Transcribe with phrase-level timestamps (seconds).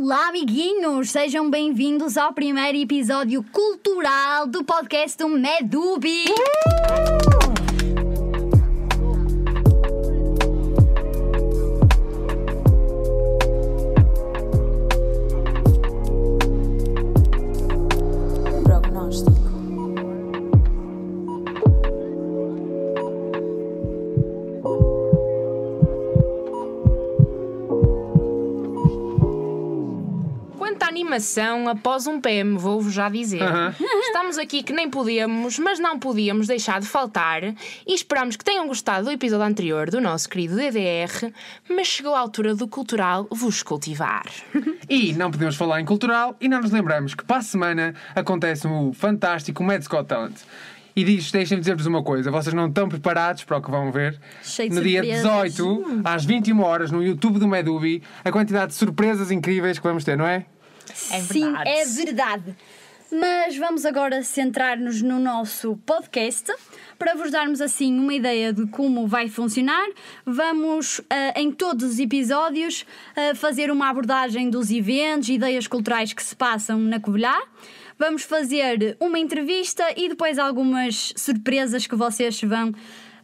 [0.00, 1.10] Olá, amiguinhos!
[1.10, 6.24] Sejam bem-vindos ao primeiro episódio cultural do podcast do Medubi!
[6.86, 7.37] Prognóstico.
[31.18, 33.42] Animação, após um PM, vou-vos já dizer.
[34.02, 38.68] Estamos aqui que nem podíamos, mas não podíamos deixar de faltar e esperamos que tenham
[38.68, 41.32] gostado do episódio anterior do nosso querido DDR,
[41.68, 44.26] mas chegou a altura do cultural vos cultivar.
[44.88, 48.66] E não podemos falar em cultural e não nos lembramos que para a semana acontece
[48.66, 50.36] o fantástico Mad Scott Talent.
[50.96, 54.18] E diz, deixem-me dizer-vos uma coisa, vocês não estão preparados para o que vão ver.
[54.42, 55.54] Cheio de no dia surpresas.
[55.54, 60.04] 18, às 21 horas, no YouTube do Medubi, a quantidade de surpresas incríveis que vamos
[60.04, 60.46] ter, não é?
[61.10, 62.56] É Sim, é verdade.
[63.10, 66.52] Mas vamos agora centrar-nos no nosso podcast.
[66.98, 69.88] Para vos darmos assim uma ideia de como vai funcionar,
[70.26, 72.84] vamos ah, em todos os episódios
[73.16, 77.34] ah, fazer uma abordagem dos eventos, ideias culturais que se passam na Covilhã.
[77.98, 82.74] Vamos fazer uma entrevista e depois algumas surpresas que vocês vão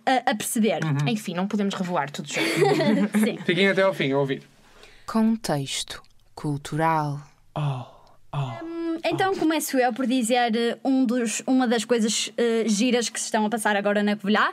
[0.06, 0.80] ah, a perceber.
[1.06, 2.40] Enfim, não podemos revelar tudo já.
[3.22, 3.36] Sim.
[3.44, 4.42] Fiquem até ao fim a ouvir.
[5.04, 6.02] Contexto
[6.34, 7.33] cultural.
[7.54, 7.84] Oh,
[8.32, 8.74] oh.
[9.04, 13.26] Então começo eu por dizer eh, um dos, uma das coisas eh, giras que se
[13.26, 14.48] estão a passar agora na Covilhã.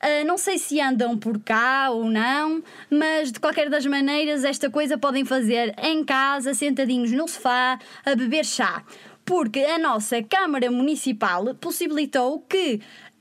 [0.00, 4.70] Eh, não sei se andam por cá ou não, mas de qualquer das maneiras esta
[4.70, 8.84] coisa podem fazer em casa, sentadinhos no sofá, a beber chá.
[9.24, 12.80] Porque a nossa Câmara Municipal possibilitou que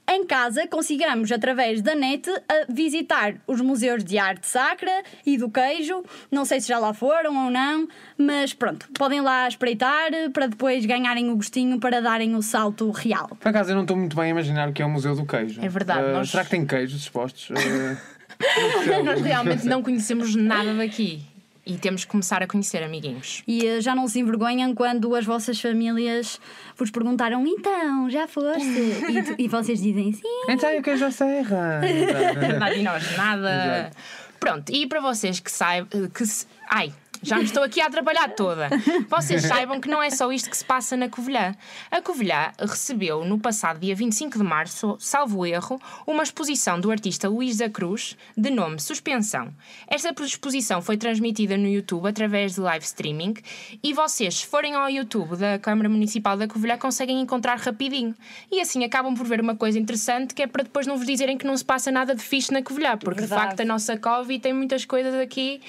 [0.09, 5.50] em casa consigamos, através da net, a visitar os museus de arte sacra e do
[5.50, 6.03] queijo.
[6.31, 10.85] Não sei se já lá foram ou não, mas pronto, podem lá espreitar para depois
[10.85, 13.30] ganharem o gostinho para darem o salto real.
[13.39, 15.25] Por acaso eu não estou muito bem a imaginar o que é o Museu do
[15.25, 15.59] Queijo.
[15.62, 17.50] É verdade, Ah, nós- Será que tem queijos expostos?
[18.39, 21.24] Ah, Nós realmente não conhecemos nada daqui.
[21.69, 23.44] E temos que começar a conhecer, amiguinhos.
[23.45, 26.39] E eh, já não se envergonham quando as vossas famílias
[26.78, 28.63] vos perguntaram: então, já foste?
[29.09, 30.22] E, tu- e vocês dizem sim.
[30.47, 31.81] então e o queijo à serra?
[32.57, 33.50] Nada e nós, nada.
[33.89, 33.97] Exato.
[34.39, 36.07] Pronto, e para vocês que saibam.
[36.09, 36.45] Que se...
[36.69, 38.69] Ai, já me estou aqui a atrapalhar toda.
[39.09, 41.55] Vocês saibam que não é só isto que se passa na Covilhã.
[41.89, 47.27] A Covilhã recebeu no passado dia 25 de março, salvo erro, uma exposição do artista
[47.27, 49.53] Luís da Cruz, de nome Suspensão.
[49.88, 53.35] Esta exposição foi transmitida no YouTube através de live streaming
[53.83, 58.16] e vocês, se forem ao YouTube da Câmara Municipal da Covilhã, conseguem encontrar rapidinho.
[58.51, 61.38] E assim acabam por ver uma coisa interessante que é para depois não vos dizerem
[61.38, 63.50] que não se passa nada de fixe na Covilhã, porque de Verdade.
[63.50, 65.61] facto a nossa Covid tem muitas coisas aqui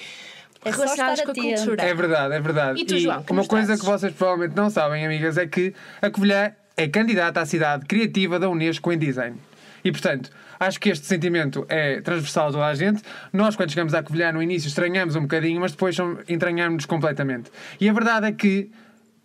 [0.63, 1.57] É só relacionadas estar com a atento.
[1.57, 1.83] cultura.
[1.83, 2.81] É verdade, é verdade.
[2.81, 3.79] E tu, João, uma coisa estás?
[3.79, 8.39] que vocês provavelmente não sabem, amigas, é que a Covilhã é candidata à cidade criativa
[8.39, 9.37] da Unesco em design.
[9.83, 13.01] E, portanto, acho que este sentimento é transversal a toda a gente.
[13.31, 15.95] Nós, quando chegamos à Covilhã, no início estranhamos um bocadinho, mas depois
[16.27, 17.49] entranhamos-nos completamente.
[17.79, 18.69] E a verdade é que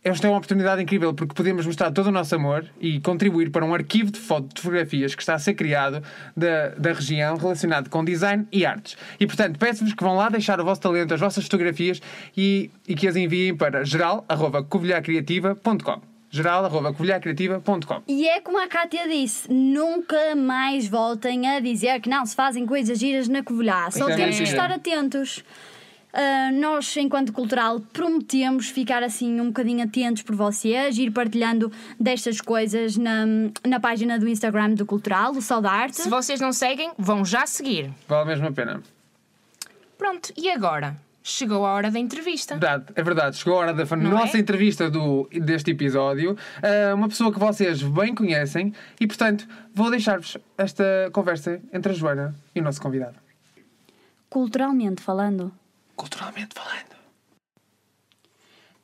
[0.05, 3.65] esta é uma oportunidade incrível porque podemos mostrar todo o nosso amor e contribuir para
[3.65, 6.03] um arquivo de foto- de fotografias que está a ser criado
[6.37, 8.97] da, da região relacionado com design e artes.
[9.19, 12.01] E portanto, peço-vos que vão lá deixar o vosso talento, as vossas fotografias
[12.37, 16.01] e, e que as enviem para geral.covilhacriativa.com
[16.31, 22.35] geral.covilhacriativa.com E é como a Cátia disse: nunca mais voltem a dizer que não se
[22.35, 23.89] fazem coisas giras na Covilhã.
[23.91, 25.45] Só é, temos que estar atentos.
[26.17, 32.41] Ah, nós, enquanto cultural, prometemos ficar assim um bocadinho atentos por vocês, ir partilhando destas
[32.41, 33.25] coisas na,
[33.67, 35.97] na página do Instagram do Cultural, do Sol da Arte.
[35.97, 37.91] Se vocês não seguem, vão já seguir.
[38.07, 38.81] Vale mesmo a pena.
[39.99, 40.97] Pronto, e agora?
[41.21, 42.55] Chegou a hora da entrevista.
[42.55, 43.37] Verdade, é verdade.
[43.37, 44.41] Chegou a hora da Não nossa é?
[44.41, 46.37] entrevista do, deste episódio.
[46.63, 51.95] Ah, uma pessoa que vocês bem conhecem e, portanto, vou deixar-vos esta conversa entre a
[51.95, 53.17] Joana e o nosso convidado.
[54.31, 55.51] Culturalmente falando.
[55.97, 56.97] Culturalmente falando.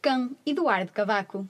[0.01, 1.49] Cão Eduardo Cavaco.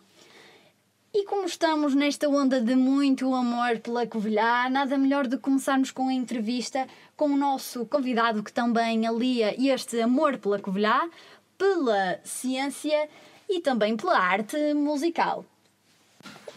[1.13, 5.91] E como estamos nesta onda de muito amor pela Covilhã, nada melhor do que começarmos
[5.91, 6.87] com a entrevista
[7.17, 11.11] com o nosso convidado que também alia este amor pela Covilhã,
[11.59, 13.09] pela ciência
[13.49, 15.45] e também pela arte musical.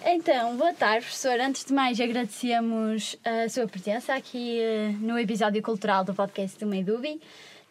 [0.06, 1.40] Então, boa tarde, professor.
[1.40, 6.68] Antes de mais, agradecemos a sua presença aqui eh, no episódio cultural do podcast do
[6.68, 7.22] Medubi.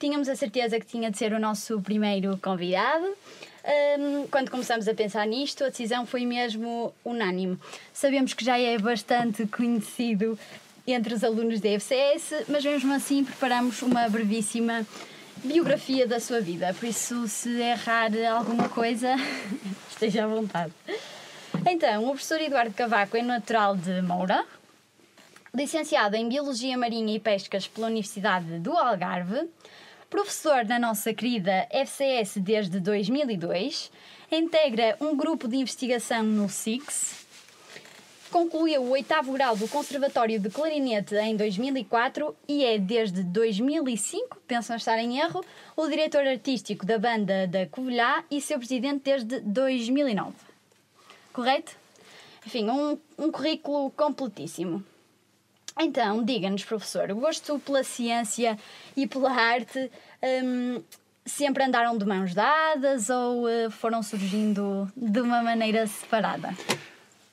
[0.02, 3.06] Tínhamos a certeza que tinha de ser o nosso primeiro convidado.
[3.64, 7.56] Ahm, quando começamos a pensar nisto, a decisão foi mesmo unânime.
[7.94, 10.37] Sabemos que já é bastante conhecido
[10.88, 14.84] entre os alunos da FCS, mas mesmo assim preparamos uma brevíssima
[15.37, 19.14] biografia da sua vida, por isso, se errar alguma coisa,
[19.88, 20.72] esteja à vontade.
[21.64, 24.44] Então, o professor Eduardo Cavaco é natural de Moura,
[25.54, 29.49] licenciado em Biologia Marinha e Pescas pela Universidade do Algarve,
[30.12, 33.91] professor na nossa querida FCS desde 2002,
[34.31, 37.25] integra um grupo de investigação no SIX,
[38.31, 44.69] concluiu o oitavo grau do Conservatório de Clarinete em 2004 e é desde 2005, penso
[44.69, 45.43] não estar em erro,
[45.75, 50.35] o diretor artístico da banda da Covilhã e seu presidente desde 2009.
[51.32, 51.75] Correto?
[52.47, 54.85] Enfim, um, um currículo completíssimo.
[55.78, 58.58] Então, diga-nos, professor, o gosto pela ciência
[58.96, 59.90] e pela arte
[60.44, 60.82] hum,
[61.24, 66.54] sempre andaram de mãos dadas ou uh, foram surgindo de uma maneira separada?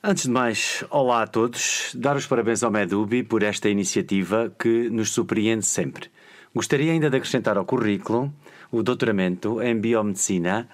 [0.02, 1.92] Antes de mais, olá a todos.
[1.94, 6.10] Dar os parabéns ao Medubi por esta iniciativa que nos surpreende sempre.
[6.54, 8.32] Gostaria ainda de acrescentar ao currículo
[8.72, 10.68] o doutoramento em Biomedicina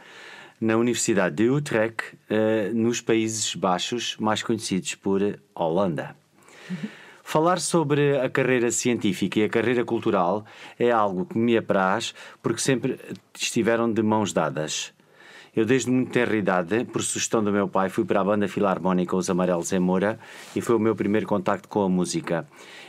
[0.61, 5.21] na Universidade de Utrecht, uh, nos Países Baixos, mais conhecidos por
[5.55, 6.17] Holanda.
[7.29, 10.45] Falar sobre a carreira científica e a carreira cultural
[10.79, 13.01] é algo que me apraz porque sempre
[13.37, 14.95] estiveram de mãos dadas.
[15.55, 19.17] Eu, desde muito tenra idade, por sugestão do meu pai, fui para a banda filarmónica
[19.17, 20.21] Os Amarelos em Moura
[20.55, 22.47] e foi o meu primeiro contacto com a música.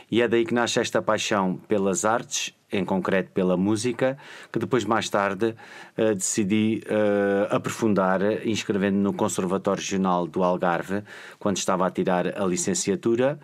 [0.08, 4.16] E é daí que nasce esta paixão pelas artes, em concreto pela música,
[4.52, 5.56] que depois, mais tarde,
[5.98, 11.02] uh, decidi uh, aprofundar, inscrevendo no Conservatório Regional do Algarve,
[11.40, 13.40] quando estava a tirar a licenciatura.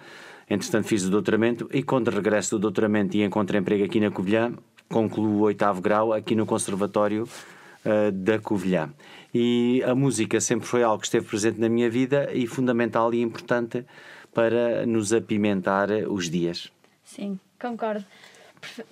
[0.48, 4.52] Entretanto, fiz o doutoramento e, quando regresso do doutoramento e encontro emprego aqui na Covilhã,
[4.88, 8.92] concluo o oitavo grau aqui no Conservatório uh, da Covilhã.
[9.32, 13.20] E a música sempre foi algo que esteve presente na minha vida e fundamental e
[13.20, 13.84] importante
[14.32, 16.70] para nos apimentar os dias.
[17.04, 18.04] Sim, concordo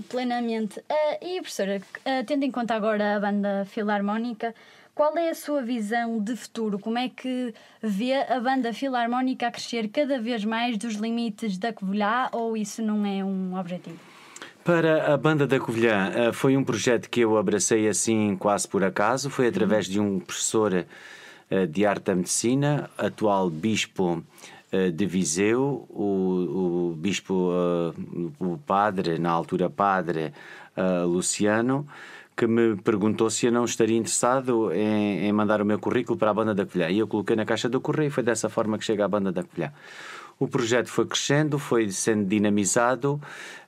[0.08, 0.80] plenamente.
[0.80, 4.54] Uh, e, professora, uh, tendo em conta agora a banda filarmónica,
[4.94, 6.78] qual é a sua visão de futuro?
[6.78, 11.72] Como é que vê a banda filarmónica a crescer cada vez mais dos limites da
[11.72, 13.98] Covilhã ou isso não é um objetivo?
[14.64, 18.84] Para a Banda da Covilhã, eh, foi um projeto que eu abracei assim quase por
[18.84, 19.28] acaso.
[19.28, 20.86] Foi através de um professor
[21.50, 24.22] eh, de arte da medicina, atual bispo
[24.70, 27.50] eh, de Viseu, o, o bispo,
[28.38, 30.32] o padre, na altura padre,
[31.06, 31.86] Luciano,
[32.36, 36.30] que me perguntou se eu não estaria interessado em, em, mandar o meu currículo para
[36.30, 36.90] a Banda da Colher.
[36.90, 39.30] E eu coloquei na caixa do correio e foi dessa forma que chega à Banda
[39.30, 39.72] da Colher.
[40.38, 43.20] O projeto foi crescendo, foi sendo dinamizado,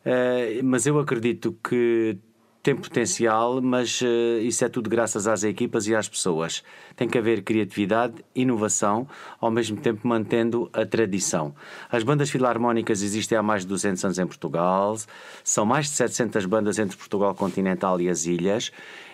[0.05, 2.19] uh, mas eu acredito que
[2.65, 6.65] tem potencial, mas uh, isso é tudo graças às equipas e às pessoas.
[6.97, 9.07] Tem que haver criatividade, inovação,
[9.39, 11.55] ao mesmo tempo mantendo a tradição.
[11.91, 14.97] As bandas filarmónicas existem há mais de 200 anos em Portugal,
[15.45, 18.73] são mais de 700 bandas entre Portugal continental e as ilhas.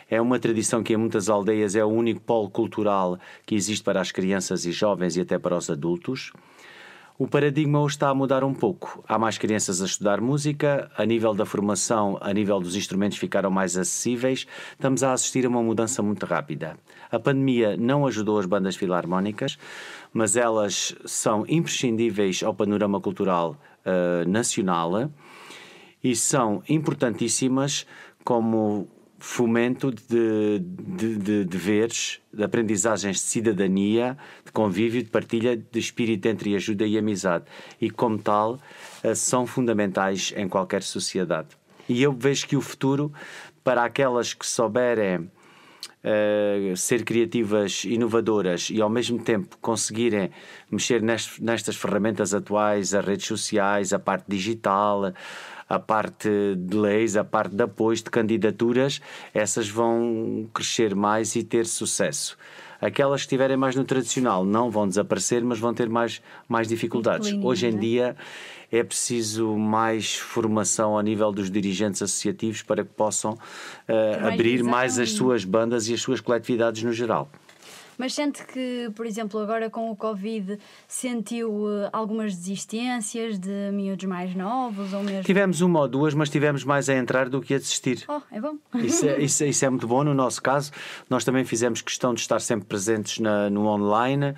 [0.08, 4.00] É uma tradição que em muitas aldeias é o único polo cultural que existe para
[4.00, 6.32] as crianças e jovens e até para os adultos.
[7.20, 9.04] O paradigma está a mudar um pouco.
[9.06, 13.50] Há mais crianças a estudar música, a nível da formação, a nível dos instrumentos ficaram
[13.50, 14.46] mais acessíveis.
[14.72, 16.78] Estamos a assistir a uma mudança muito rápida.
[17.12, 19.58] A pandemia não ajudou as bandas filarmónicas,
[20.14, 25.10] mas elas são imprescindíveis ao panorama cultural uh, nacional
[26.02, 27.86] e são importantíssimas
[28.24, 28.88] como
[29.20, 36.26] fomento de, de, de deveres, de aprendizagens de cidadania, de convívio, de partilha, de espírito
[36.26, 37.44] entre ajuda e amizade.
[37.80, 38.58] E, como tal,
[39.02, 41.48] eh, são fundamentais em qualquer sociedade.
[41.88, 43.12] E eu vejo que o futuro,
[43.62, 45.30] para aquelas que souberem
[46.02, 50.30] Uh, ser criativas, inovadoras e ao mesmo tempo conseguirem
[50.70, 55.12] mexer nestas ferramentas atuais, as redes sociais, a parte digital,
[55.70, 59.00] a parte de leis, a parte de apoios, de candidaturas,
[59.32, 62.36] essas vão crescer mais e ter sucesso.
[62.80, 67.32] Aquelas que estiverem mais no tradicional não vão desaparecer, mas vão ter mais, mais dificuldades.
[67.40, 67.78] Hoje em né?
[67.78, 68.16] dia
[68.72, 74.98] é preciso mais formação a nível dos dirigentes associativos para que possam uh, abrir mais
[74.98, 77.28] as suas bandas e as suas coletividades no geral.
[78.00, 84.06] Mas sente que, por exemplo, agora com o Covid, sentiu uh, algumas desistências de miúdos
[84.06, 85.22] mais novos ou mesmo...
[85.22, 88.02] Tivemos uma ou duas, mas tivemos mais a entrar do que a desistir.
[88.08, 88.56] Oh, é bom.
[88.76, 90.72] Isso é, isso, isso é muito bom no nosso caso.
[91.10, 94.34] Nós também fizemos questão de estar sempre presentes na, no online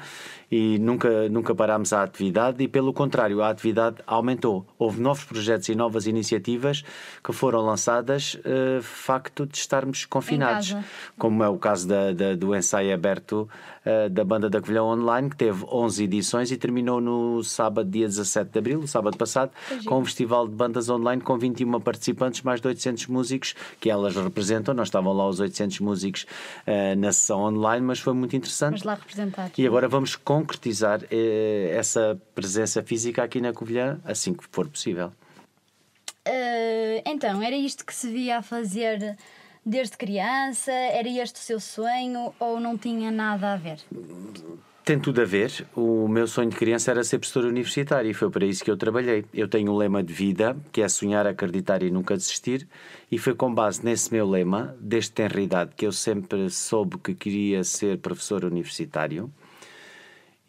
[0.52, 4.66] e nunca, nunca parámos a atividade e, pelo contrário, a atividade aumentou.
[4.78, 6.85] Houve novos projetos e novas iniciativas
[7.25, 10.76] que foram lançadas, uh, facto de estarmos confinados,
[11.16, 13.49] como é o caso da, da, do ensaio aberto
[13.86, 18.06] uh, da Banda da Covilhã Online, que teve 11 edições e terminou no sábado, dia
[18.06, 19.50] 17 de abril, sábado passado,
[19.86, 24.16] com um festival de bandas online com 21 participantes, mais de 800 músicos que elas
[24.16, 24.74] representam.
[24.74, 26.26] Nós estavam lá os 800 músicos
[26.66, 28.72] uh, na sessão online, mas foi muito interessante.
[28.72, 29.58] Mas lá representados.
[29.58, 31.06] E agora vamos concretizar uh,
[31.70, 35.12] essa presença física aqui na Covilhã assim que for possível.
[37.04, 39.16] Então, era isto que se via a fazer
[39.64, 40.73] desde criança?
[40.73, 43.78] Era este o seu sonho ou não tinha nada a ver?
[44.85, 45.64] Tem tudo a ver.
[45.76, 48.76] O meu sonho de criança era ser professor universitário e foi para isso que eu
[48.76, 49.25] trabalhei.
[49.33, 52.66] Eu tenho um lema de vida que é sonhar, acreditar e nunca desistir,
[53.11, 57.14] e foi com base nesse meu lema, desde tenra idade, que eu sempre soube que
[57.14, 59.33] queria ser professor universitário.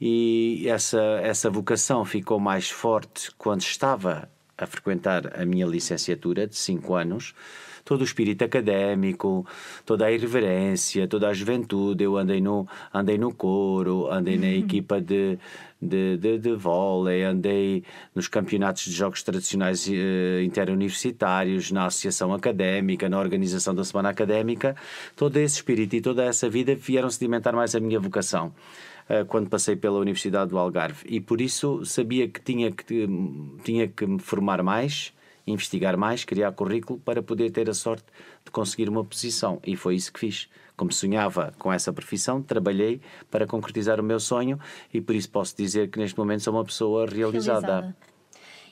[0.02, 4.28] E essa, essa vocação ficou mais forte quando estava
[4.58, 7.36] a frequentar a minha licenciatura de 5 anos,
[7.84, 9.46] todo o espírito académico,
[9.86, 12.04] toda a irreverência, toda a juventude.
[12.04, 15.38] Eu andei no, andei no coro, andei na equipa de,
[15.82, 17.84] de, de, de vôlei, andei
[18.16, 24.76] nos campeonatos de jogos tradicionais uh, interuniversitários, na associação académica, na organização da semana académica.
[25.16, 28.54] Todo esse espírito e toda essa vida vieram sedimentar mais a minha vocação.
[29.10, 33.08] Eh, quando passei pela Universidade do Algarve e por isso sabia que tinha que,
[33.64, 35.14] tinha que me formar mais,
[35.46, 38.06] investigar mais, criar currículo para poder ter a sorte
[38.44, 40.50] de conseguir uma posição e foi isso que fiz.
[40.76, 44.60] Como sonhava com essa profissão, trabalhei para concretizar o meu sonho
[44.94, 47.68] e por isso posso dizer que neste momento sou uma pessoa realizada.
[47.68, 47.98] realizada.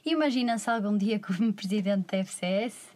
[0.04, 2.92] Imagina-se algum dia como presidente da FCS?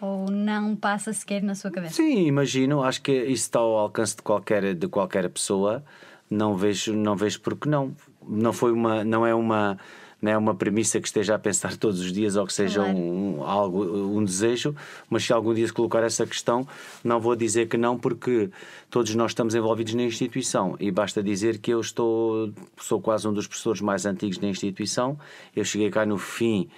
[0.00, 1.94] Ou não passa sequer na sua cabeça?
[1.94, 2.82] Sim, imagino.
[2.82, 5.82] Acho que isso está ao alcance de qualquer, de qualquer pessoa
[6.30, 7.94] não vejo, não vejo porque não.
[8.28, 9.78] Não foi uma, não é uma,
[10.20, 12.96] não é uma premissa que esteja a pensar todos os dias ou que seja claro.
[12.96, 14.74] um, algo, um desejo,
[15.08, 16.66] mas se algum dia se colocar essa questão,
[17.04, 18.50] não vou dizer que não, porque
[18.90, 23.32] todos nós estamos envolvidos na instituição e basta dizer que eu estou, sou quase um
[23.32, 25.18] dos professores mais antigos da instituição.
[25.54, 26.68] Eu cheguei cá no fim,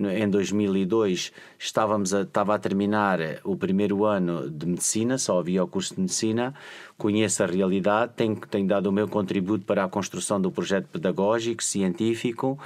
[0.00, 5.68] em 2002, estávamos a, estava a terminar o primeiro ano de medicina, só havia o
[5.68, 6.54] curso de medicina
[6.98, 11.62] conheço a realidade, tenho, tenho dado o meu contributo para a construção do projeto pedagógico,
[11.62, 12.58] científico,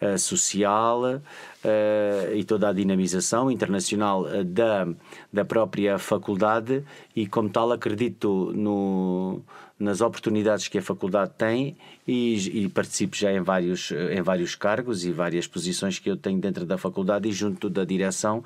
[0.00, 4.86] uh, social uh, e toda a dinamização internacional uh, da,
[5.32, 6.84] da própria faculdade.
[7.16, 9.40] E, como tal, acredito no,
[9.80, 11.74] nas oportunidades que a faculdade tem
[12.06, 16.38] e, e, participo já em vários, em vários cargos e várias posições que eu tenho
[16.38, 18.44] dentro da faculdade e junto da direção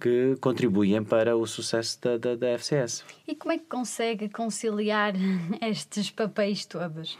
[0.00, 3.04] que contribuem para o sucesso da, da, da FCS.
[3.28, 5.12] E como é que consegue conciliar
[5.60, 7.18] estes papéis todos?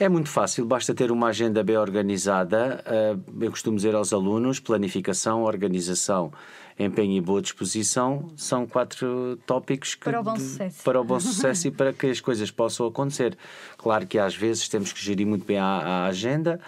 [0.00, 2.84] É muito fácil, basta ter uma agenda bem organizada.
[2.86, 6.32] Eh, eu costumo dizer aos alunos: planificação, organização,
[6.78, 11.18] empenho e boa disposição são quatro tópicos que, para o bom sucesso, para o bom
[11.18, 13.36] sucesso e para que as coisas possam acontecer.
[13.76, 16.60] Claro que às vezes temos que gerir muito bem a, a agenda,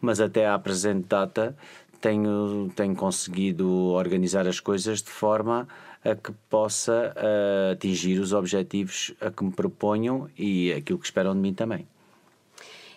[0.00, 1.54] mas até à presente data
[2.00, 5.68] tenho, tenho conseguido organizar as coisas de forma
[6.02, 11.34] a que possa uh, atingir os objetivos a que me proponham e aquilo que esperam
[11.34, 11.86] de mim também.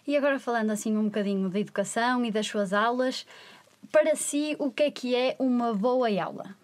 [0.08, 3.26] E agora falando assim um bocadinho da educação e das suas aulas,
[3.92, 6.56] para si o que é que é uma boa aula?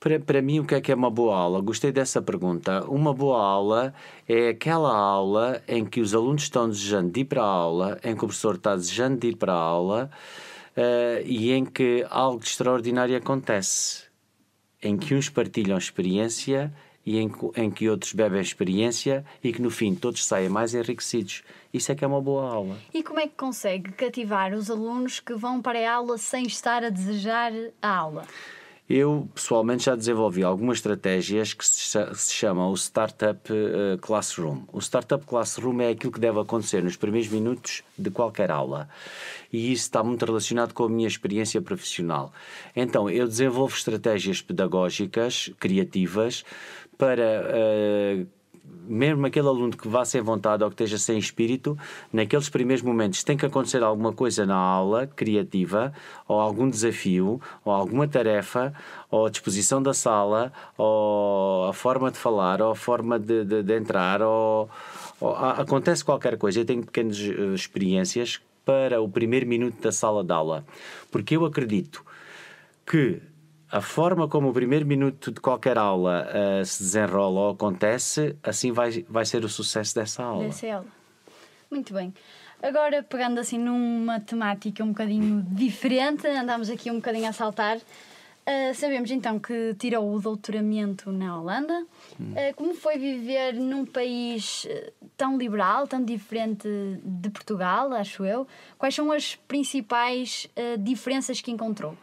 [0.00, 1.60] Para, para mim, o que é que é uma boa aula?
[1.60, 2.84] Gostei dessa pergunta.
[2.88, 3.92] Uma boa aula
[4.28, 8.14] é aquela aula em que os alunos estão desejando de ir para a aula, em
[8.14, 10.08] que o professor está desejando de ir para a aula,
[10.76, 14.04] uh, e em que algo extraordinário acontece,
[14.80, 16.72] em que uns partilham experiência
[17.08, 21.42] e em, em que outros bebem experiência e que no fim todos saem mais enriquecidos.
[21.72, 22.76] Isso é que é uma boa aula.
[22.92, 26.84] E como é que consegue cativar os alunos que vão para a aula sem estar
[26.84, 27.50] a desejar
[27.80, 28.26] a aula?
[28.86, 34.62] Eu, pessoalmente, já desenvolvi algumas estratégias que se chamam o Startup eh, Classroom.
[34.72, 38.88] O Startup Classroom é aquilo que deve acontecer nos primeiros minutos de qualquer aula.
[39.52, 42.32] E isso está muito relacionado com a minha experiência profissional.
[42.74, 46.42] Então, eu desenvolvo estratégias pedagógicas, criativas,
[46.98, 48.26] para uh,
[48.88, 51.76] mesmo aquele aluno que vá sem vontade ou que esteja sem espírito,
[52.12, 55.92] naqueles primeiros momentos tem que acontecer alguma coisa na aula criativa,
[56.26, 58.72] ou algum desafio, ou alguma tarefa,
[59.10, 63.62] ou a disposição da sala, ou a forma de falar, ou a forma de, de,
[63.62, 64.68] de entrar, ou,
[65.20, 66.60] ou a, acontece qualquer coisa.
[66.60, 70.64] Eu tenho pequenas uh, experiências para o primeiro minuto da sala de aula,
[71.10, 72.04] porque eu acredito
[72.86, 73.20] que
[73.70, 78.72] a forma como o primeiro minuto de qualquer aula uh, se desenrola ou acontece, assim
[78.72, 80.44] vai, vai ser o sucesso dessa aula.
[80.44, 80.86] Dessa aula.
[81.70, 82.14] Muito bem.
[82.62, 87.76] Agora, pegando assim numa temática um bocadinho diferente, andamos aqui um bocadinho a saltar.
[87.76, 91.86] Uh, sabemos então que tirou o doutoramento na Holanda.
[92.18, 96.66] Uh, como foi viver num país uh, tão liberal, tão diferente
[97.04, 98.46] de Portugal, acho eu?
[98.78, 100.48] Quais são as principais
[100.78, 101.94] diferenças que encontrou?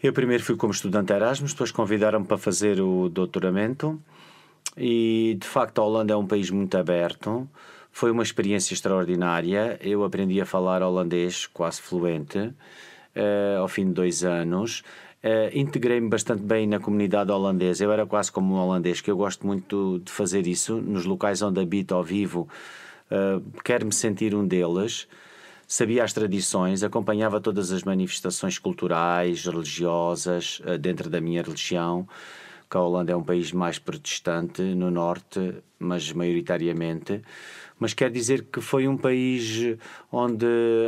[0.00, 4.00] Eu primeiro fui como estudante Erasmus, depois convidaram-me para fazer o doutoramento
[4.76, 7.48] e de facto a Holanda é um país muito aberto.
[7.90, 9.76] Foi uma experiência extraordinária.
[9.82, 12.54] Eu aprendi a falar holandês quase fluente
[13.58, 14.84] ao fim de dois anos.
[15.22, 17.82] Uh, Integrei-me bastante bem na comunidade holandesa.
[17.82, 21.42] Eu era quase como um holandês, que eu gosto muito de fazer isso nos locais
[21.42, 22.48] onde habito ou vivo.
[23.10, 25.08] Uh, Quero-me sentir um deles.
[25.70, 32.08] Sabia as tradições, acompanhava todas as manifestações culturais, religiosas, uh, dentro da minha religião.
[32.70, 37.20] Que a Holanda é um país mais protestante no norte, mas maioritariamente
[37.78, 39.76] mas quer dizer que foi um país
[40.10, 40.46] onde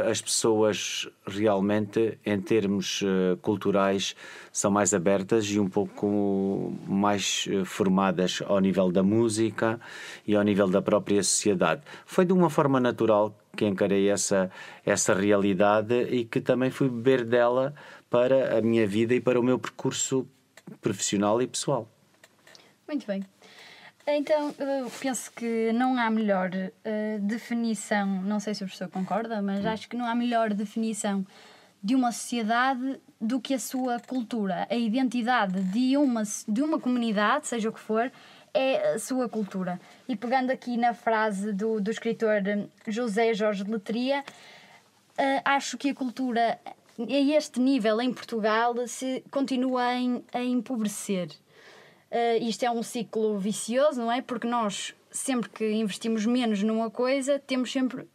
[0.09, 4.17] as pessoas realmente, em termos uh, culturais,
[4.53, 9.81] são mais abertas e um pouco mais uh, formadas ao nível da música
[10.27, 11.83] e ao nível da própria sociedade.
[12.05, 14.51] Foi de uma forma natural que encarei essa,
[14.85, 17.75] essa realidade e que também fui beber dela
[18.09, 20.27] para a minha vida e para o meu percurso
[20.81, 21.89] profissional e pessoal.
[22.87, 23.25] Muito bem.
[24.07, 29.41] Então, eu penso que não há melhor uh, definição, não sei se o professor concorda,
[29.43, 31.25] mas acho que não há melhor definição
[31.83, 34.67] de uma sociedade do que a sua cultura.
[34.71, 38.11] A identidade de uma, de uma comunidade, seja o que for,
[38.53, 39.81] é a sua cultura.
[40.09, 42.43] E pegando aqui na frase do, do escritor
[42.87, 44.25] José Jorge Letria,
[45.19, 46.59] uh, acho que a cultura
[46.99, 51.29] a este nível em Portugal se continua a, a empobrecer.
[52.11, 54.21] Uh, isto é um ciclo vicioso, não é?
[54.21, 58.09] Porque nós, sempre que investimos menos numa coisa, temos sempre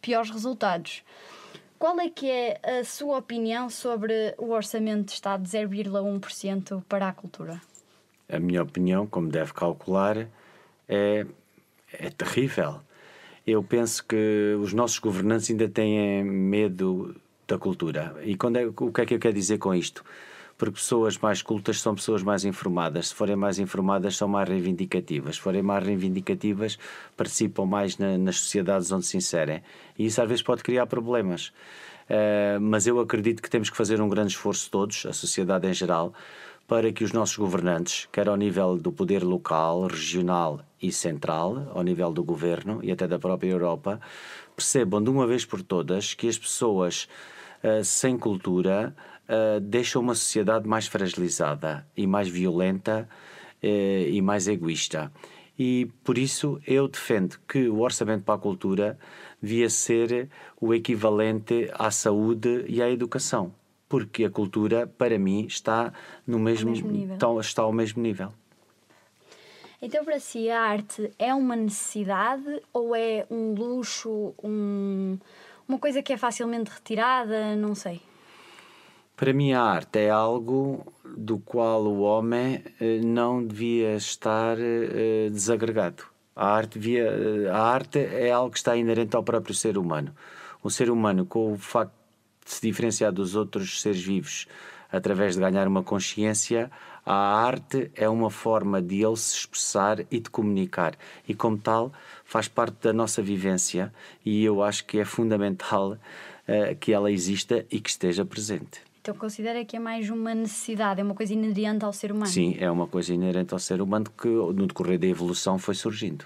[0.00, 1.02] piores resultados.
[1.78, 7.08] Qual é que é a sua opinião sobre o orçamento de Estado de 0,1% para
[7.08, 7.60] a cultura?
[8.28, 10.28] A minha opinião, como deve calcular,
[10.88, 11.26] é,
[11.92, 12.80] é terrível.
[13.46, 17.16] Eu penso que os nossos governantes ainda têm medo
[17.48, 18.14] da cultura.
[18.22, 20.04] E quando é, o que é que eu quero dizer com isto?
[20.56, 23.08] Porque pessoas mais cultas são pessoas mais informadas.
[23.08, 25.36] Se forem mais informadas, são mais reivindicativas.
[25.36, 26.78] Se forem mais reivindicativas,
[27.16, 29.62] participam mais na, nas sociedades onde se inserem.
[29.98, 31.52] E isso às vezes pode criar problemas.
[32.08, 35.72] Uh, mas eu acredito que temos que fazer um grande esforço todos, a sociedade em
[35.72, 36.12] geral,
[36.66, 41.82] para que os nossos governantes, quer ao nível do poder local, regional e central, ao
[41.82, 44.00] nível do governo e até da própria Europa,
[44.56, 47.08] percebam de uma vez por todas que as pessoas
[47.62, 48.94] uh, sem cultura
[49.28, 53.08] uh, deixa uma sociedade mais fragilizada e mais violenta
[53.62, 55.12] uh, e mais egoísta.
[55.58, 58.98] E por isso eu defendo que o orçamento para a cultura
[59.40, 60.28] devia ser
[60.60, 63.54] o equivalente à saúde e à educação,
[63.88, 65.92] porque a cultura, para mim, está
[66.26, 67.18] no mesmo, ao mesmo nível.
[67.18, 68.32] Tá, está ao mesmo nível.
[69.80, 75.18] Então, para si, a arte é uma necessidade ou é um luxo, um,
[75.68, 77.56] uma coisa que é facilmente retirada?
[77.56, 78.00] Não sei.
[79.16, 85.28] Para mim, a arte é algo do qual o homem eh, não devia estar eh,
[85.30, 86.04] desagregado.
[86.34, 90.14] A arte, devia, eh, a arte é algo que está inerente ao próprio ser humano.
[90.62, 91.92] O ser humano, com o facto
[92.44, 94.46] de se diferenciar dos outros seres vivos
[94.90, 96.70] através de ganhar uma consciência,
[97.04, 100.94] a arte é uma forma de ele se expressar e de comunicar.
[101.28, 101.92] E, como tal,
[102.24, 103.92] faz parte da nossa vivência
[104.24, 108.91] e eu acho que é fundamental uh, que ela exista e que esteja presente.
[109.02, 112.28] Então considera que é mais uma necessidade, é uma coisa inerente ao ser humano?
[112.28, 116.24] Sim, é uma coisa inerente ao ser humano que no decorrer da evolução foi surgindo.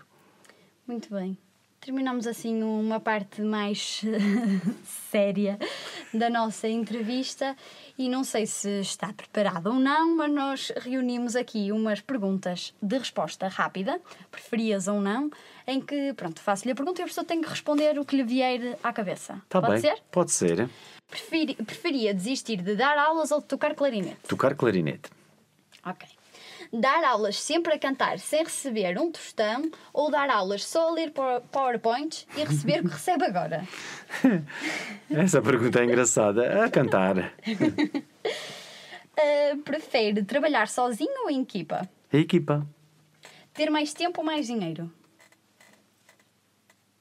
[0.86, 1.38] Muito bem.
[1.80, 4.02] Terminamos assim uma parte mais
[5.10, 5.58] séria
[6.12, 7.56] da nossa entrevista
[7.98, 12.98] e não sei se está preparado ou não, mas nós reunimos aqui umas perguntas de
[12.98, 13.98] resposta rápida,
[14.30, 15.30] preferias ou não,
[15.66, 18.22] em que, pronto, faço-lhe a pergunta e a pessoa tem que responder o que lhe
[18.22, 19.40] vier à cabeça.
[19.48, 20.02] Tá Pode bem, ser?
[20.10, 20.68] Pode ser.
[21.08, 24.16] Preferi, preferia desistir de dar aulas ou de tocar clarinete?
[24.28, 25.08] Tocar clarinete.
[25.84, 26.08] Ok.
[26.72, 31.12] Dar aulas sempre a cantar sem receber um tostão ou dar aulas só a ler
[31.52, 33.66] PowerPoints e receber o que recebe agora?
[35.08, 36.64] Essa pergunta é engraçada.
[36.64, 37.16] A cantar.
[37.18, 37.32] uh,
[39.64, 41.88] prefere trabalhar sozinho ou em equipa?
[42.12, 42.66] A equipa.
[43.54, 44.92] Ter mais tempo ou mais dinheiro?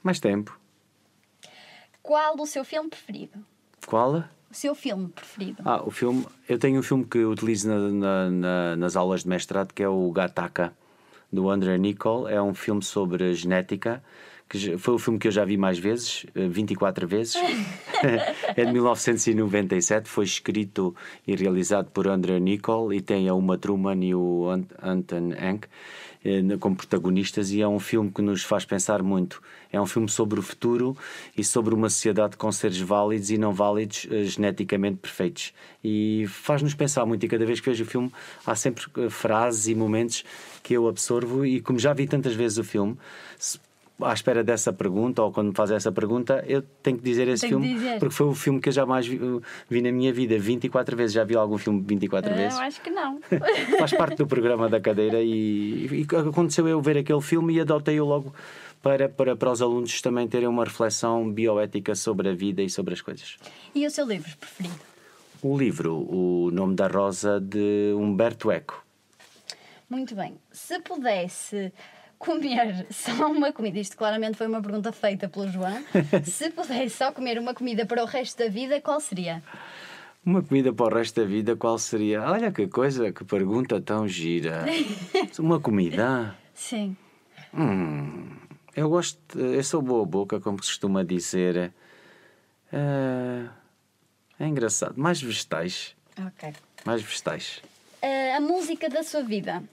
[0.03, 0.57] Mais tempo.
[2.03, 3.43] Qual o seu filme preferido?
[3.85, 4.23] Qual?
[4.49, 5.61] O seu filme preferido?
[5.65, 6.25] Ah, o filme.
[6.47, 9.89] Eu tenho um filme que utilizo na, na, na, nas aulas de mestrado que é
[9.89, 10.73] o Gataca,
[11.31, 12.27] do André Nicol.
[12.27, 14.01] É um filme sobre genética.
[14.47, 17.33] Que foi o filme que eu já vi mais vezes, eh, 24 vezes.
[18.55, 20.07] é de 1997.
[20.07, 20.95] Foi escrito
[21.25, 25.65] e realizado por André Nicol e tem a Uma Truman e o Ant- Anton Hank
[25.65, 25.69] eh,
[26.59, 29.41] como protagonistas e é um filme que nos faz pensar muito.
[29.71, 30.95] É um filme sobre o futuro
[31.37, 35.53] e sobre uma sociedade com seres válidos e não válidos, eh, geneticamente perfeitos.
[35.83, 38.11] E faz-nos pensar muito e cada vez que vejo o filme
[38.45, 40.23] há sempre eh, frases e momentos
[40.63, 42.97] que eu absorvo e como já vi tantas vezes o filme,
[44.01, 47.43] à espera dessa pergunta ou quando me fazem essa pergunta, eu tenho que dizer esse
[47.43, 47.99] que filme dizer.
[47.99, 49.19] porque foi o filme que eu jamais vi,
[49.69, 51.13] vi na minha vida 24 vezes.
[51.13, 52.57] Já vi algum filme 24 Ah, vezes?
[52.57, 53.19] Eu acho que não.
[53.79, 58.05] faz parte do programa da cadeira e, e aconteceu eu ver aquele filme e adotei-o
[58.05, 58.33] logo
[58.81, 62.93] para, para, para os alunos também terem uma reflexão bioética sobre a vida e sobre
[62.93, 63.37] as coisas.
[63.73, 64.75] E o seu livro preferido?
[65.41, 68.83] O livro, O Nome da Rosa, de Humberto Eco.
[69.89, 70.37] Muito bem.
[70.51, 71.71] Se pudesse
[72.25, 75.83] comer só uma comida, isto claramente foi uma pergunta feita pelo João.
[76.25, 79.43] Se pudesse só comer uma comida para o resto da vida, qual seria?
[80.25, 82.23] Uma comida para o resto da vida, qual seria?
[82.23, 84.65] Olha que coisa, que pergunta tão gira.
[85.37, 86.35] Uma comida?
[86.51, 86.97] Sim.
[87.53, 88.35] Hum,
[88.75, 91.71] eu gosto, eu sou boa boca, como se costuma dizer.
[92.73, 93.45] É,
[94.39, 94.95] é engraçado.
[94.97, 95.95] Mais vegetais.
[96.17, 96.53] Ok.
[96.83, 97.61] Mais vegetais.
[98.01, 99.63] Ah, a música da sua vida?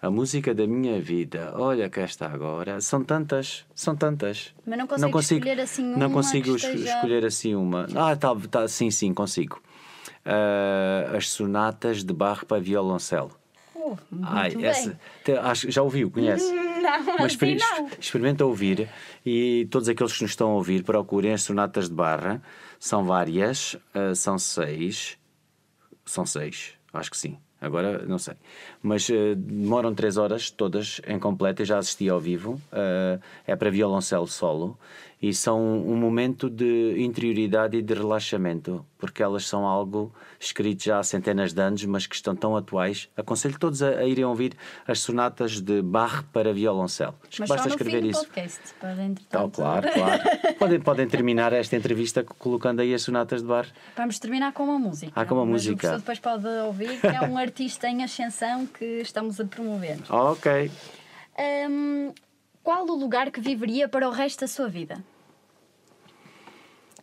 [0.00, 2.80] A música da minha vida, olha que está agora.
[2.80, 4.54] São tantas, são tantas.
[4.64, 7.86] Mas não consegue escolher assim uma Não consigo esteja- escolher assim uma.
[7.96, 9.60] Ah, tá, tá, sim, sim, consigo.
[10.24, 13.32] Ah, as sonatas de Bach para violoncelo.
[13.74, 16.52] Uh, muito Ai, essa, te- acho, já ouviu, conhece?
[16.52, 17.88] Não, Mas assim não.
[17.98, 18.88] experimenta ouvir
[19.26, 22.40] e todos aqueles que nos estão a ouvir procurem as sonatas de barra.
[22.78, 25.16] São várias, ah, são seis.
[26.04, 27.36] São seis, acho que sim.
[27.60, 28.34] Agora não sei.
[28.82, 31.62] Mas ah, demoram três horas todas em completo.
[31.62, 32.60] Eu já assisti ao vivo.
[32.72, 34.78] Ah, é para violoncelo solo.
[35.20, 41.00] E são um momento de interioridade e de relaxamento, porque elas são algo escrito já
[41.00, 43.08] há centenas de anos, mas que estão tão atuais.
[43.16, 44.52] Aconselho todos a, a irem ouvir
[44.86, 47.16] as sonatas de Bach para violoncelo.
[47.36, 48.20] Mas basta só no escrever fim do isso.
[48.20, 48.60] podcast.
[48.80, 50.22] Para, entretanto, Oh, claro, claro.
[50.56, 53.66] podem, podem terminar esta entrevista colocando aí as sonatas de bar.
[53.96, 55.10] Vamos terminar com uma música.
[55.16, 55.76] Ah, com uma Mas o música.
[55.76, 59.98] professor depois pode ouvir que é um artista em ascensão que estamos a promover.
[60.08, 60.70] Ok.
[61.68, 62.12] Hum,
[62.68, 65.02] qual o lugar que viveria para o resto da sua vida?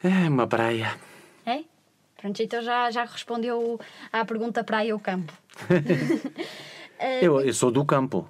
[0.03, 0.95] É uma praia.
[1.43, 1.63] É?
[2.15, 3.79] Pronto, então já, já respondeu
[4.13, 5.33] à pergunta praia ou campo.
[7.21, 8.29] Eu, eu sou do campo,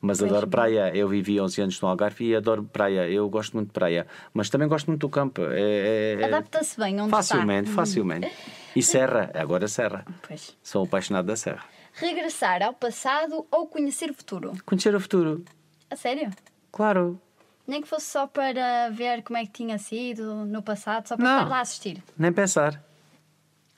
[0.00, 0.30] mas Pois.
[0.30, 0.90] adoro praia.
[0.96, 3.06] Eu vivi 11 anos no Algarve e adoro praia.
[3.10, 5.42] Eu gosto muito de praia, mas também gosto muito do campo.
[5.42, 7.82] É, é- é- Adapta-se bem onde facilmente, está.
[7.82, 8.32] facilmente.
[8.74, 10.04] E serra, agora serra.
[10.26, 10.56] Pois.
[10.62, 11.64] Sou apaixonado da serra.
[11.92, 14.52] Regressar ao passado ou conhecer o futuro?
[14.64, 15.44] Conhecer o futuro,
[15.90, 16.30] A sério?
[16.76, 17.18] Claro.
[17.66, 21.24] Nem que fosse só para ver como é que tinha sido no passado, só para
[21.24, 21.38] Não.
[21.38, 22.02] estar lá a assistir.
[22.16, 22.80] Nem pensar.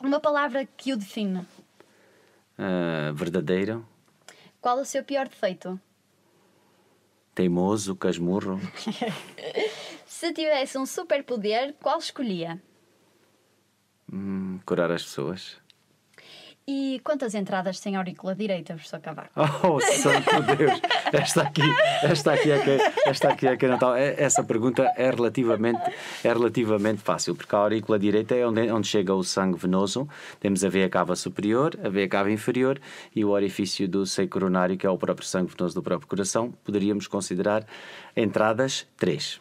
[0.02, 1.46] Uma palavra que o define.
[2.58, 3.86] Ah, verdadeiro,
[4.60, 5.80] Qual o seu pior defeito?
[7.34, 8.58] teimoso, casmurro.
[10.04, 12.60] Se tivesse um superpoder, qual escolhia?
[14.12, 15.56] Hum, curar as pessoas.
[16.70, 19.30] E quantas entradas tem a aurícula direita, professor Cavaco?
[19.66, 20.78] Oh, santo Deus!
[21.14, 21.62] Esta aqui,
[22.02, 23.98] esta aqui é que, esta aqui é que não está.
[23.98, 25.80] É- Essa pergunta é relativamente,
[26.22, 30.06] é relativamente fácil, porque a aurícula direita é onde, onde chega o sangue venoso.
[30.40, 32.78] Temos a veia cava superior, a veia cava inferior
[33.16, 36.52] e o orifício do seio coronário, que é o próprio sangue venoso do próprio coração.
[36.62, 37.64] Poderíamos considerar
[38.14, 39.40] entradas três.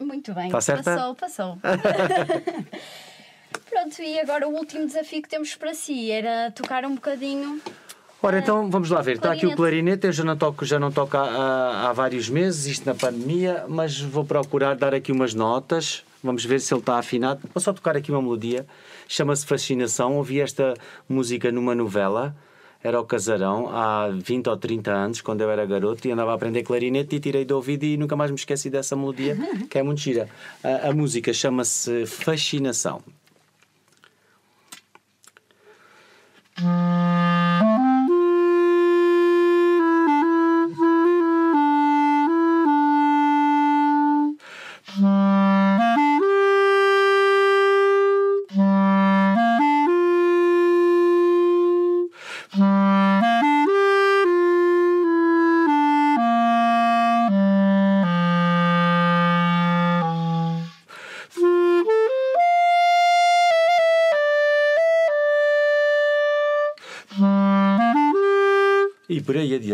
[0.00, 0.94] Muito bem, Tá certa?
[0.96, 1.58] passou, passou.
[3.74, 7.60] Pronto, e agora o último desafio que temos para si era tocar um bocadinho.
[8.22, 9.16] Ora, então vamos lá ver.
[9.16, 10.06] Está aqui o Clarinete.
[10.06, 13.64] eu já não toco, já não toco há, há- há vários meses, isto na pandemia,
[13.68, 16.04] mas vou procurar dar aqui umas notas.
[16.22, 17.40] Vamos ver se ele está afinado.
[17.52, 18.64] Vou só tocar aqui uma melodia.
[19.08, 20.16] Chama-se Fascinação.
[20.16, 20.74] Ouvi esta
[21.08, 22.34] música numa novela.
[22.82, 26.34] Era o Casarão, há 20 ou 30 anos, quando eu era garoto, e andava a
[26.34, 29.34] aprender clarinete e tirei do ouvido e nunca mais me esqueci dessa melodia,
[29.70, 30.28] que é muito gira.
[30.62, 33.02] A, a música chama-se Fascinação.
[36.56, 37.23] E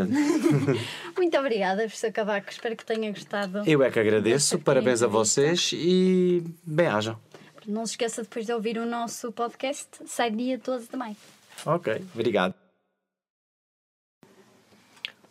[1.17, 2.51] Muito obrigada, professor Cavaco.
[2.51, 3.63] Espero que tenha gostado.
[3.67, 7.19] Eu é que agradeço, parabéns a vocês e bem-ajam.
[7.67, 9.89] Não se esqueça depois de ouvir o nosso podcast.
[10.07, 11.17] Sai dia 12 de maio.
[11.65, 12.55] Ok, obrigado.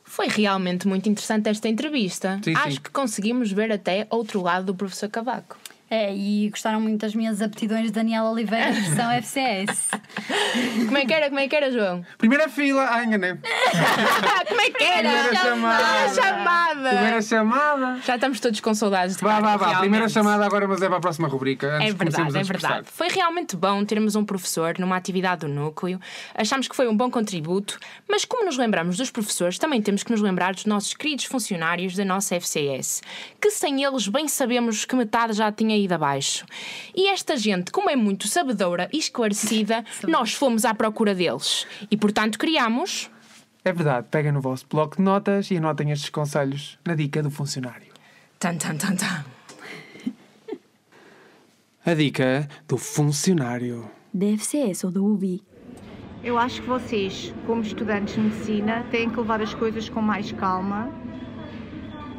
[0.04, 2.40] Foi realmente muito interessante esta entrevista.
[2.44, 2.62] Sim, sim.
[2.62, 5.58] Acho que conseguimos ver até outro lado do professor Cavaco.
[5.90, 9.90] É, e gostaram muito das minhas aptidões de Daniela Oliveira, versão FCS.
[10.86, 11.28] Como é que era?
[11.30, 12.06] Como é que era, João?
[12.18, 12.88] Primeira fila.
[12.92, 13.34] Ah, enganei.
[14.48, 15.10] Como é que era?
[15.10, 15.84] Primeira chamada.
[15.84, 16.90] Primeira chamada.
[16.90, 18.02] Primeira chamada.
[18.06, 19.80] Já estamos todos com saudades de Vá, vá, vá.
[19.80, 21.78] Primeira chamada agora, mas é para a próxima rubrica.
[21.78, 22.88] Antes É verdade, é verdade.
[22.92, 26.00] Foi realmente bom termos um professor numa atividade do núcleo.
[26.36, 30.12] Achamos que foi um bom contributo, mas como nos lembramos dos professores, também temos que
[30.12, 33.02] nos lembrar dos nossos queridos funcionários da nossa FCS,
[33.42, 36.46] que sem eles bem sabemos que metade já tinha ido abaixo.
[36.96, 41.66] E esta gente, como é muito sabedora e esclarecida, nós fomos à procura deles.
[41.90, 43.10] E portanto criamos.
[43.64, 44.08] É verdade.
[44.10, 47.88] Peguem no vosso bloco de notas e anotem estes conselhos na dica do funcionário.
[48.40, 49.26] Tan, tan, tan, tan.
[51.86, 53.90] A dica do funcionário.
[54.14, 55.42] Da FCS ou da UBI.
[56.22, 60.32] Eu acho que vocês, como estudantes de medicina, têm que levar as coisas com mais
[60.34, 60.92] calma,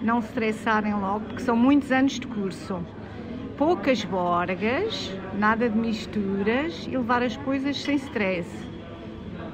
[0.01, 2.85] não se estressarem logo, porque são muitos anos de curso.
[3.61, 8.49] Poucas borgas, nada de misturas e levar as coisas sem stress.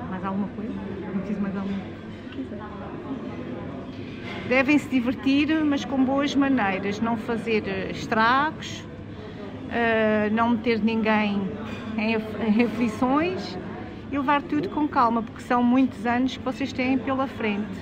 [0.09, 0.73] Mais alguma coisa?
[1.13, 1.81] Não preciso mais alguma
[2.33, 2.65] coisa?
[4.49, 8.85] Devem se divertir, mas com boas maneiras, não fazer eh, estragos,
[9.73, 11.43] eh, não meter ninguém
[11.99, 13.59] em af- em aflições
[14.13, 17.77] e levar tudo com calma, porque são muitos anos que vocês têm pela frente.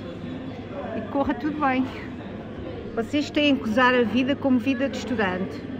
[0.97, 1.85] E corra tudo bem.
[2.95, 5.74] Vocês têm que usar a vida como vida de estudante,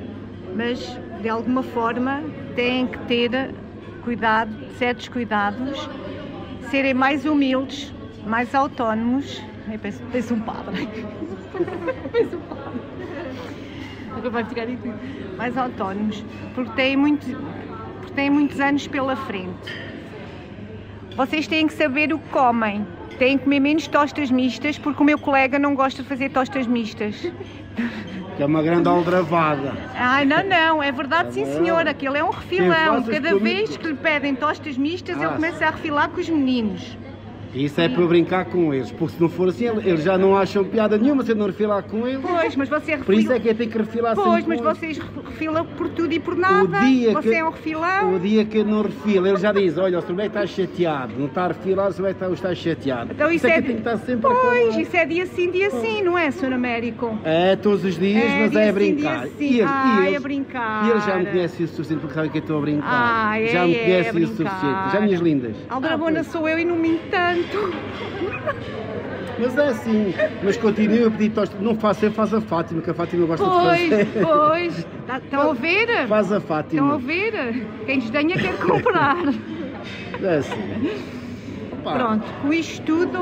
[0.55, 2.23] mas de alguma forma
[2.55, 3.55] têm que ter
[4.03, 5.89] cuidado, certos cuidados,
[6.71, 7.93] serem mais humildes,
[8.27, 9.43] mais autónomos.
[9.69, 10.89] Ai, penso, penso um padre.
[12.13, 12.95] penso um padre.
[14.31, 14.67] Vai ficar.
[15.37, 17.27] Mais autónomos, porque têm, muito,
[18.01, 19.95] porque têm muitos anos pela frente.
[21.17, 22.87] Vocês têm que saber o que comem.
[23.19, 26.67] Têm que comer menos tostas mistas, porque o meu colega não gosta de fazer tostas
[26.67, 27.15] mistas.
[28.37, 29.73] Que é uma grande aldrabada.
[29.95, 31.87] Ai, não, não, é verdade, sim, senhor.
[31.87, 33.03] Aquele é um refilão.
[33.05, 35.31] Cada vez que lhe pedem tostas mistas, ele Ah.
[35.35, 36.99] começa a refilar com os meninos.
[37.55, 40.65] Isso é para brincar com eles, porque se não for assim, eles já não acham
[40.65, 42.21] piada nenhuma se eu não refilar com eles.
[42.21, 43.35] Pois, mas você Por isso refila.
[43.37, 44.79] é que eu tenho que refilar Pois, sempre mas com eles.
[44.79, 46.81] vocês refilam por tudo e por nada.
[46.81, 48.15] dia Você que- é um refilão.
[48.15, 50.15] O dia que eu não refilo, ele já diz, olha, o Sr.
[50.15, 52.03] Beto está chateado, não está a refilar, o Sr.
[52.03, 53.13] Beto está, está chateado.
[53.13, 53.55] Então isso é é.
[53.55, 56.31] que tenho que estar sempre a Pois, isso é dia sim, dia sim, não é,
[56.33, 56.53] Sr.
[56.53, 57.17] Américo?
[57.25, 59.21] É, todos os dias, É, mas dia é a sim, brincar.
[59.21, 59.45] dia sim.
[59.45, 60.87] E eles, Ai, e eles, a brincar.
[60.87, 63.41] E eles já me conhecem o suficiente porque sabem que eu estou a brincar.
[63.47, 64.51] Já é, me é, a conhecem o brincar.
[64.51, 64.93] suficiente.
[64.93, 65.57] Já minhas lindas.
[65.69, 67.44] Aldrabona Ah, sou eu e não me tanto.
[67.51, 67.75] Pois.
[69.37, 71.57] Mas é assim, mas continuo a pedir tosta.
[71.61, 74.09] Não faço, eu faço a Fátima, que a Fátima gosta de Pois, fazer.
[74.23, 74.87] pois.
[75.07, 76.07] Tá- Estão a ver?
[76.07, 76.99] Faz a Estão a Fátima.
[76.99, 77.67] ver?
[77.85, 79.17] Quem desdenha quer comprar.
[80.23, 81.05] É assim.
[81.83, 83.19] Pá, Pronto, com isto tudo,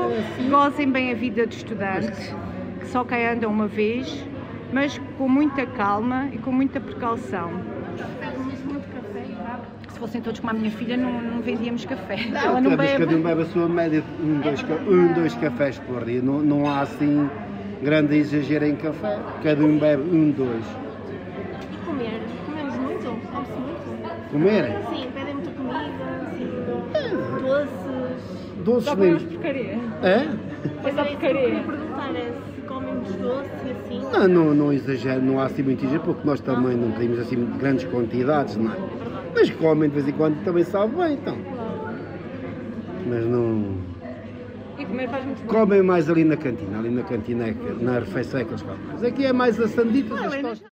[0.49, 2.33] gozem bem a vida de estudante,
[2.79, 4.23] que só quem anda uma vez,
[4.71, 7.51] mas com muita calma e com muita precaução.
[10.03, 12.17] Se fossem todos como a minha filha, não, não vendíamos café.
[12.35, 13.23] Ela não Cada, cada um bebe.
[13.23, 16.21] bebe a sua média de um, dois, ca- um, dois cafés por dia.
[16.21, 17.29] Não, não há assim
[17.81, 19.17] grande exagero em café.
[19.41, 20.65] Cada um bebe um, dois.
[21.71, 22.19] E comer?
[22.45, 23.05] Comemos muito?
[23.31, 24.29] Come-se muito?
[24.29, 24.75] Comer?
[24.89, 28.63] Sim, pedem muita comida, assim, doces.
[28.65, 29.15] Doces nem.
[29.19, 29.79] porcaria.
[30.03, 30.27] É?
[30.81, 34.01] Pois é, isso que eu perguntar é se comem muitos doces e assim.
[34.11, 37.45] Não, não, não exagero, não há assim muito exagero, porque nós também não temos assim
[37.57, 38.75] grandes quantidades, não é?
[39.43, 41.37] Mas comem de vez em quando também sabe bem, então.
[43.05, 43.75] Mas não.
[44.79, 45.47] E comer faz muito bem.
[45.47, 48.61] Comem mais ali na cantina, ali na cantina, é que- na refeição é que eles
[48.61, 48.79] comem.
[48.87, 50.72] Mas aqui é mais a sanditas, as tostas.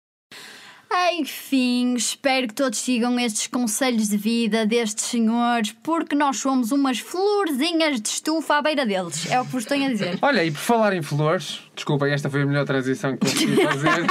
[1.16, 7.00] Enfim, espero que todos sigam estes conselhos de vida destes senhores, porque nós somos umas
[7.00, 9.30] florzinhas de estufa à beira deles.
[9.30, 10.18] É o que vos tenho a dizer.
[10.22, 14.06] Olha, e por falar em flores, desculpem, esta foi a melhor transição que consegui fazer.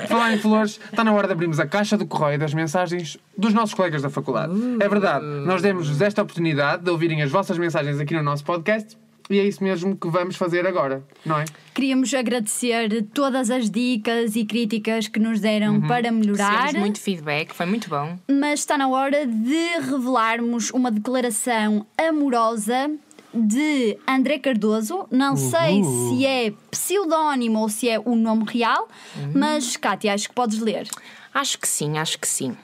[0.00, 3.18] por falar em flores, está na hora de abrirmos a caixa do correio das mensagens
[3.36, 4.52] dos nossos colegas da faculdade.
[4.80, 8.96] É verdade, nós demos-vos esta oportunidade de ouvirem as vossas mensagens aqui no nosso podcast
[9.34, 11.44] e é isso mesmo que vamos fazer agora, não é?
[11.74, 16.50] Queríamos agradecer todas as dicas e críticas que nos deram para melhorar.
[16.62, 18.18] Recebemos muito feedback, foi muito bom.
[18.28, 22.90] mas está na hora de revelarmos uma declaração amorosa
[23.34, 25.06] de André Cardoso.
[25.10, 28.88] Não sei se é pseudónimo ou se é o nome real,
[29.34, 30.86] mas Kátia, acho que podes ler.
[31.32, 32.54] Acho que sim, acho que sim.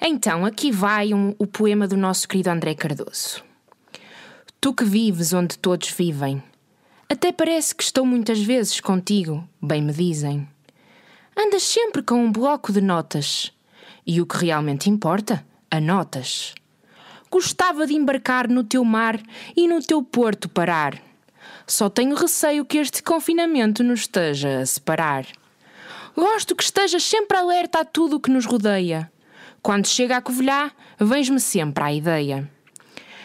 [0.00, 3.42] Então, aqui vai um- o poema do nosso querido André Cardoso.
[4.62, 6.40] Tu que vives onde todos vivem,
[7.10, 10.48] Até parece que estou muitas vezes contigo, bem me dizem.
[11.36, 13.52] Andas sempre com um bloco de notas.
[14.06, 16.54] E o que realmente importa, anotas.
[17.28, 19.20] Gostava de embarcar no teu mar
[19.56, 20.96] e no teu porto parar.
[21.66, 25.26] Só tenho receio que este confinamento nos esteja a separar.
[26.14, 29.10] Gosto que estejas sempre alerta a tudo o que nos rodeia.
[29.60, 30.70] Quando chega a Covilhá,
[31.00, 32.48] vens-me sempre à ideia.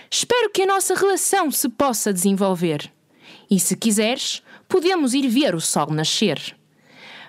[0.10, 2.92] Espero que a nossa relação se possa desenvolver.
[3.50, 6.56] E se quiseres, podemos ir ver o sol nascer.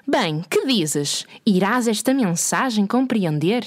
[0.06, 1.26] Bem, que dizes?
[1.44, 3.64] Irás esta mensagem compreender?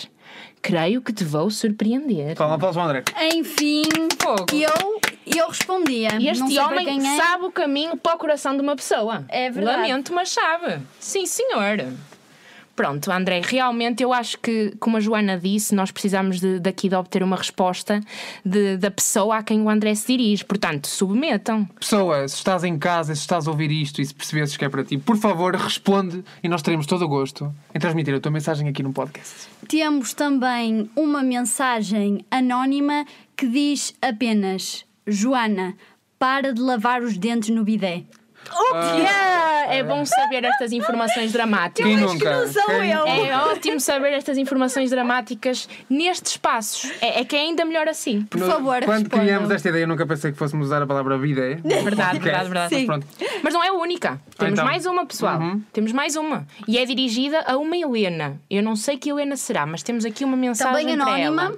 [0.62, 2.32] Creio que te vou surpreender.
[2.42, 3.04] Aplausos ao André.
[3.34, 3.84] Enfim,
[4.20, 4.46] Fogo.
[4.52, 6.10] eu, eu respondia.
[6.20, 7.18] Este homem é.
[7.18, 9.26] sabe o caminho para o coração de uma pessoa.
[9.28, 9.82] É verdade.
[9.82, 10.82] Lamento, mas sabe.
[11.00, 11.78] Sim, senhor.
[12.76, 16.96] Pronto, André, realmente eu acho que, como a Joana disse, nós precisamos de, daqui de
[16.96, 18.00] obter uma resposta
[18.46, 20.44] de- da pessoa a quem o André se dirige.
[20.46, 21.66] Portanto, submetam.
[21.80, 24.70] Pessoa, se estás em casa, se estás a ouvir isto e se percebesses que é
[24.70, 28.32] para ti, por favor, responde e nós teremos todo o gosto em transmitir a tua
[28.32, 29.48] mensagem aqui no podcast.
[29.68, 33.06] Temos também uma mensagem anónima
[33.36, 35.76] que diz apenas: Joana,
[36.18, 38.04] para de lavar os dentes no bidé.
[38.74, 39.74] Yeah!
[39.76, 41.86] É bom saber estas informações dramáticas.
[41.86, 42.48] Quem nunca?
[42.48, 43.08] sou Quem- eu.
[43.08, 46.92] É ótimo saber estas informações dramáticas nestes espaços.
[47.02, 48.24] É, é que é ainda melhor assim.
[48.24, 49.20] Por No- favor, Quando respondam.
[49.26, 51.56] criamos esta ideia, eu nunca pensei que fôssemos usar a palavra bidé.
[51.64, 52.76] Verdade, verdade, verdade.
[52.76, 52.86] Sim.
[52.86, 53.08] Pronto.
[53.44, 54.20] Mas não é a única.
[54.38, 54.66] Temos então.
[54.66, 55.40] mais uma, pessoal.
[55.72, 56.46] Temos mais uma.
[56.68, 58.40] E é dirigida a uma Helena.
[58.50, 61.44] Eu não sei que Helena será, mas temos aqui uma mensagem também para anónima.
[61.44, 61.58] ela.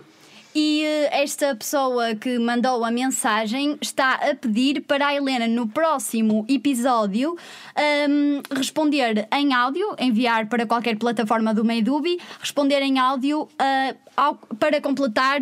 [0.56, 5.68] E eh, esta pessoa que mandou a mensagem está a pedir para a Helena no
[5.68, 7.36] próximo episódio
[7.76, 14.36] ahm, responder em áudio, enviar para qualquer plataforma do Meidubi, responder em áudio ah, ao-
[14.60, 15.42] para completar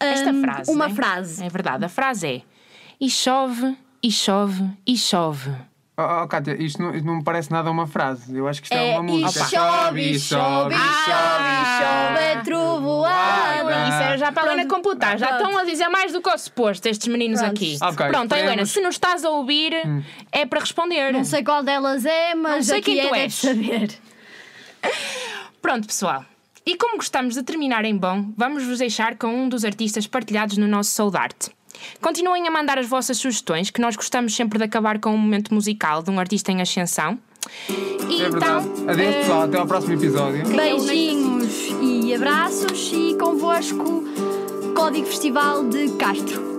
[0.00, 0.70] Esta ahm, frase.
[0.72, 0.94] uma né?
[0.94, 1.44] frase.
[1.44, 1.84] É verdade.
[1.84, 2.42] A frase é:
[3.00, 5.50] E chove, e chove, e chove.
[6.04, 8.36] Oh, oh, Kátia, isto não, isto não me parece nada uma frase.
[8.36, 9.44] Eu acho que isto é, É, uma e música.
[9.46, 13.74] chove, e chove, e chove, e chove, é trovoada.
[13.74, 14.82] Ah, Isso era já para a Helena Pronto.
[14.82, 15.18] completar.
[15.18, 15.42] Já Pronto.
[15.44, 17.52] estão a dizer mais do que o suposto, estes meninos Pronto.
[17.56, 17.76] aqui.
[17.82, 19.72] Ok, Pronto, podemos- Helena, se nos estás a ouvir,
[20.30, 21.12] é para responder.
[21.12, 23.34] Não sei qual delas é, mas Não sei aqui quem é, tu deve és.
[23.34, 23.90] saber.
[25.60, 26.24] Pronto, pessoal.
[26.64, 30.56] E como gostamos de terminar em bom, vamos vos deixar com um dos artistas partilhados
[30.56, 31.50] no nosso Soldarte.
[32.00, 35.52] Continuem a mandar as vossas sugestões, que nós gostamos sempre de acabar com um momento
[35.54, 37.18] musical de um artista em ascensão.
[38.08, 38.66] E É verdade.
[38.68, 39.42] então, Adeus, eh, pessoal.
[39.42, 40.46] Até ao próximo episódio.
[40.46, 44.04] Beijinhos e abraços e convosco
[44.74, 46.52] Código Festival de Castro.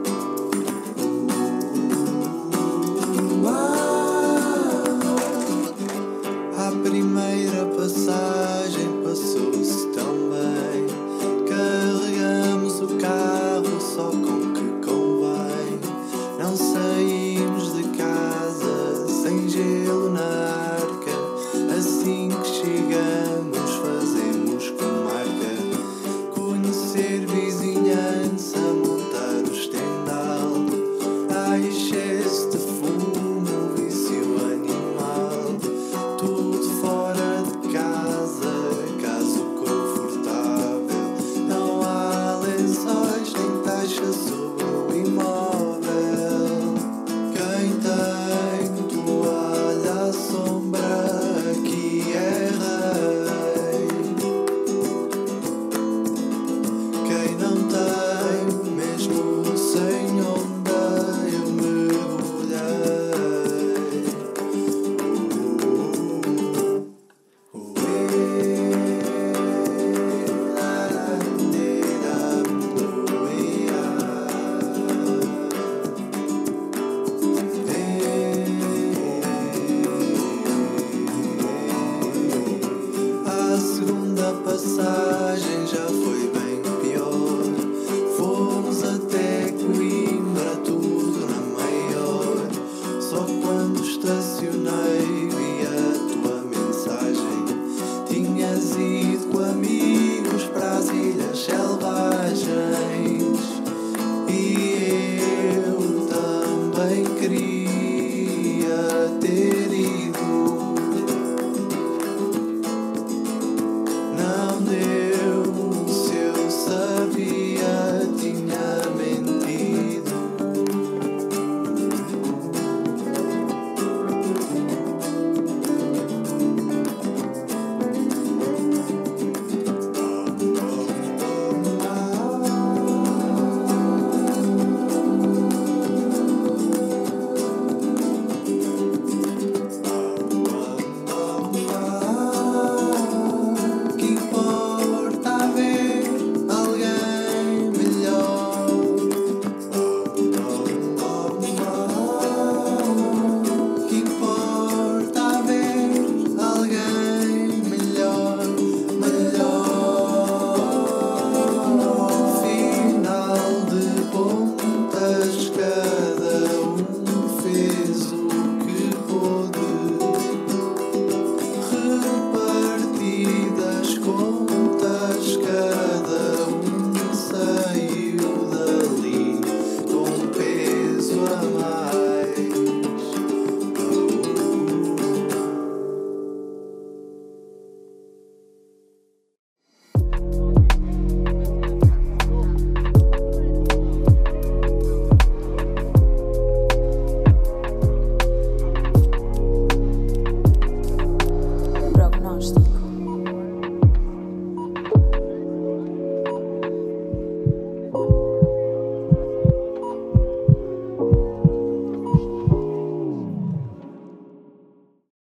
[84.63, 85.62] Passagem